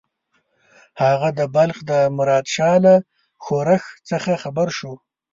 هغه 1.03 1.29
د 1.39 1.41
بلخ 1.55 1.77
د 1.91 1.91
مراد 2.17 2.45
شاه 2.55 2.77
له 2.85 2.93
ښورښ 3.43 3.83
څخه 4.09 4.31
خبر 4.43 4.67
شو. 4.77 4.93